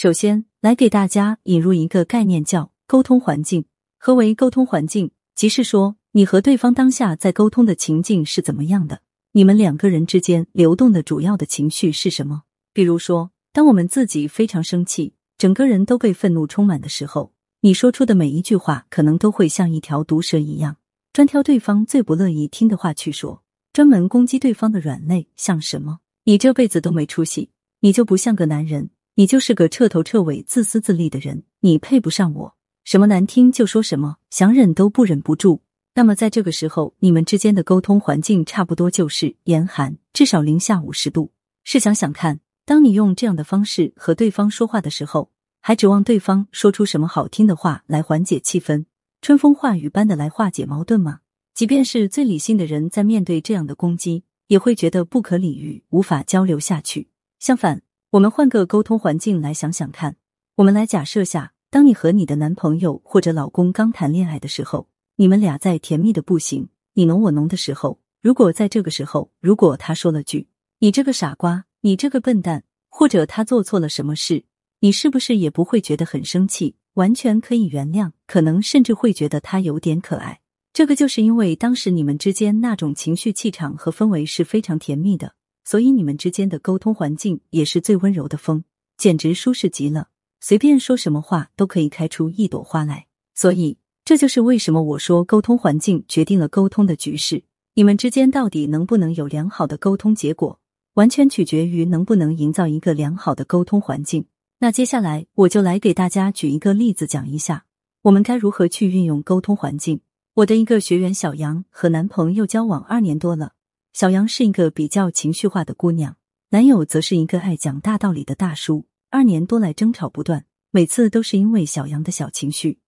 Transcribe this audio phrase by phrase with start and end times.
[0.00, 3.64] 首先，来给大家引入一个概念，叫沟通环境。
[3.98, 5.10] 何为沟通环境？
[5.34, 9.00] 即是说，你和对方当下在沟通的情境是怎么样的？
[9.32, 12.44] 你们两个人之间流动的主要的情绪是什么？
[12.72, 20.76] 比如说，当我们自己非常生气，整个人都被愤怒充满的时候，你说出的每一句话，可能都会像一条毒蛇一样，
[21.12, 23.42] 专挑对方最不乐意听的话去说，
[23.72, 25.26] 专门攻击对方的软肋。
[25.34, 25.98] 像什么？
[26.22, 28.90] 你这辈子都没出息，你就不像个男人。
[29.18, 32.54] 你就是个彻头彻尾自私自利的人，你配不上我。
[32.84, 35.60] 什么难听就说什么，想忍都不忍不住。
[35.96, 41.32] 那么在这个时候，你们之间的沟通环境差不多就是严寒，至少零下五十度。
[41.64, 48.84] 试想想看，当你用这样的方式和对方说话的时候，还指望对方说出什么好听的话来缓解气氛，
[49.20, 51.18] 春风化雨般的来化解矛盾吗？
[51.54, 57.08] 即便是最理性的人，在面对这样的攻击，也会觉得不可理喻，无法交流下去。
[57.40, 57.82] 相反。
[58.12, 60.16] 我们换个沟通环境来想想看，
[60.56, 70.48] 我们来假设下，当你和你的男朋友或者老公刚谈恋爱的时候，你们俩在甜蜜的不行，你侬我侬的时候，如果在这个时候，如果他说了句
[70.80, 74.44] “你这个傻瓜，你这个笨蛋”，或者他做错了什么事，
[74.80, 80.40] 你是不是也不会觉得很生气，完全可以原谅，可能甚至会觉得他有点可爱？
[80.72, 85.34] 这个就是因为当时你们之间那种情绪气场和氛围是非常甜蜜的。
[85.68, 88.64] 所以你们之间的沟通环境也是最温柔的风，
[88.96, 90.08] 简直舒适极了。
[90.40, 93.04] 随便说什么话都可以开出一朵花来。
[93.34, 97.42] 所以这就是为什么我说沟通环境决定了沟通的局势。
[97.74, 100.58] 你们之间到底能不能有良好的沟通结果，
[100.94, 104.24] 完全取决于能不能营造一个良好的沟通环境。
[104.60, 107.66] 那接下来我就来给大家举一个例子，讲一下
[108.04, 110.00] 我们该如何去运用沟通环境。
[110.32, 113.52] 我的一个学员小杨和男朋友交往二年多了。
[113.92, 116.16] 小杨是一个比较情绪化的姑娘，
[116.50, 118.86] 男友则是一个爱讲大道理的大叔。
[119.10, 122.78] 二年多来争吵不断，每次都是因为小杨的小情绪。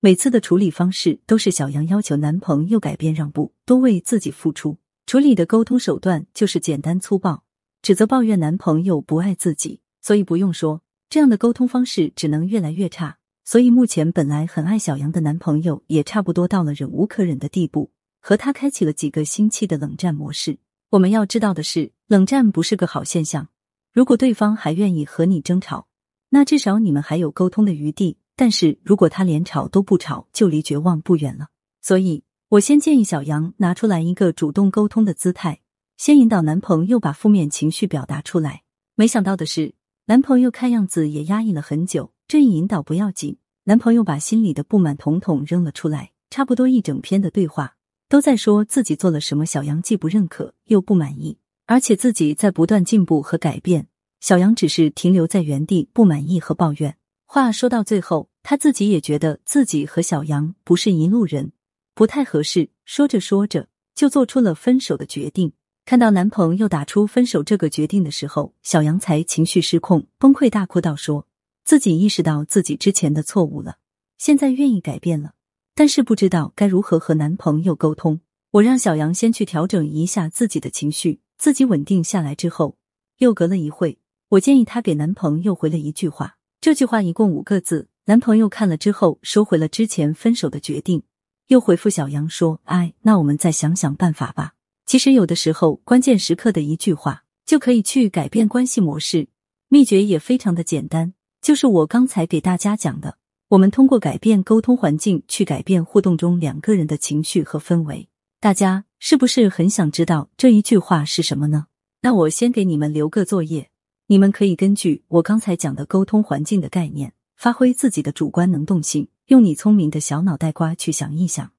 [0.00, 4.78] 每次的处理方式都是小杨要求男朋友改变让步，多为自己付出。
[5.06, 7.42] 处理的沟通手段就是简单粗暴，
[7.82, 9.80] 指责抱怨男朋友不爱自己。
[10.00, 13.18] 所以不用说，这样的沟通方式只能越来越差。
[13.44, 17.90] 所以目前本来很爱小杨的男朋友，也差不多到了忍无可忍的地步。
[18.20, 20.58] 和他开启了几个星期的冷战模式。
[20.90, 23.48] 我们要知道的是，冷战不是个好现象。
[23.92, 25.88] 如果对方还愿意和你争吵，
[26.28, 28.18] 那至少你们还有沟通的余地。
[28.36, 31.48] 但是如果他连吵都不吵，就离绝望不远了。
[31.82, 35.60] 所以我先建议小杨拿出来一个主动沟通的姿态，
[35.96, 38.62] 先引导男朋友把负面情绪表达出来。
[38.94, 39.74] 没想到的是，
[40.06, 42.12] 男朋友看样子也压抑了很久。
[42.26, 47.76] 这一引导不要紧，男朋友把心里的不满统统扔了出来，差不多一整篇的对话。
[48.10, 53.86] 都在说自己做了什么，小杨既不认可又不满意，而且自己在不断进步和改变。
[54.18, 56.96] 小杨只是停留在原地，不满意和抱怨。
[57.24, 61.52] 话说到最后，他自己也觉得自己和小杨不是一路人，
[61.94, 62.70] 不太合适。
[62.84, 65.52] 说着说着，就做出了分手的决定。
[65.84, 71.28] 看到男朋友打出分手这个决定的时候，小杨才情绪失控，崩溃大哭道：“说
[71.64, 73.76] 自己意识到自己之前的错误了，
[74.18, 75.34] 现在愿意改变了。”
[75.80, 78.20] 但是不知道该如何和男朋友沟通。
[78.50, 82.76] 我让小杨先去调整一下自己的情绪，自己稳定下来之后，
[83.16, 83.98] 又隔了一会，
[84.28, 86.36] 我建议她给男朋友回了一句话。
[86.60, 91.02] 这句话一共五个字，男朋友看了之后收回了之前分手的决定，
[91.46, 94.52] 又回复小杨说：“哎，那我们再想想办法吧。”
[94.84, 99.28] 其实有的时候，关键时刻的一句话就可以去改变关系模式。
[99.68, 103.16] 秘诀也非常的简单，就是我刚才给大家讲的。
[103.50, 108.08] 我们通过改变沟通环境，去改变互动中两个人的情绪和氛围。
[108.38, 111.66] 大家是不是很想知道这一句话是什么呢？
[112.02, 113.68] 那我先给你们留个作业，
[114.06, 121.50] 你们可以根据我刚才讲的沟通环境的概念，发挥自己的主观能动性，用你聪明的小脑袋瓜去想一想，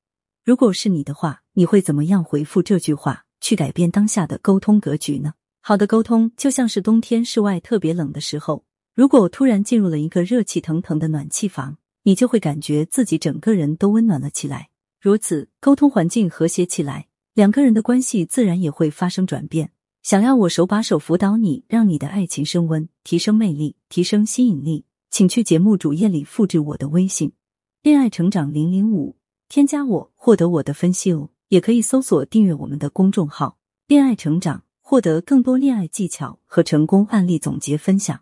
[0.45, 5.33] 如果是你的话，你会怎么样回复这句话，去改变当下的沟通格局呢？
[5.59, 8.63] 好的沟通就像是冬天室外特别冷的时候，
[8.95, 11.79] 如果突然进入了一个热气腾腾的暖气房。
[12.03, 14.69] 你就会感觉自己整个人都温暖了起来。
[14.99, 19.71] 如此，沟通环境和谐起来，两个人的关系自然也会发生转变。
[20.03, 27.31] 想要我手把手辅导你，让你的爱情升温，提升魅力，提升吸引力，请去节目主页里复制我的微信
[27.83, 29.15] “恋爱成长零零五”，
[29.47, 31.29] 添加我获得我的分析哦。
[31.49, 38.21] 也可以搜索订阅我们的公众号“恋爱成长”，获得更多恋爱技巧和成功案例总结分享。